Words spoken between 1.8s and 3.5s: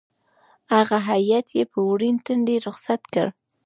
ورین تندي رخصت کړ.